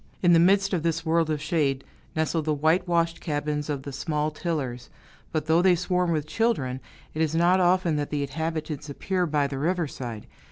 In 0.23 0.33
the 0.33 0.39
midst 0.39 0.73
of 0.73 0.81
this 0.81 1.05
world 1.05 1.29
of 1.29 1.39
shade, 1.39 1.83
nestle 2.15 2.41
the 2.41 2.55
whitewashed 2.55 3.21
cabins 3.21 3.69
of 3.69 3.83
the 3.83 3.91
small 3.91 4.31
tillers; 4.31 4.89
but 5.31 5.45
though 5.45 5.61
they 5.61 5.75
swarm 5.75 6.11
with 6.11 6.25
children, 6.25 6.79
it 7.13 7.21
is 7.21 7.35
not 7.35 7.59
often 7.59 7.97
that 7.97 8.09
the 8.09 8.23
inhabitants 8.23 8.89
appear 8.89 9.27
by 9.27 9.45
the 9.45 9.59
riverside. 9.59 10.25